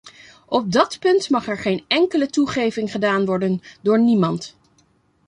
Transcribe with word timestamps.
Op 0.47 0.71
dat 0.71 0.99
punt 0.99 1.29
mag 1.29 1.47
er 1.47 1.57
geen 1.57 1.83
enkele 1.87 2.29
toegeving 2.29 2.91
gedaan 2.91 3.25
worden 3.25 3.61
door 3.81 3.99
niemand. 3.99 4.55